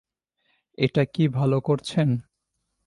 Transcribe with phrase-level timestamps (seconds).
[0.77, 2.09] এটা কি ভালো করছেন?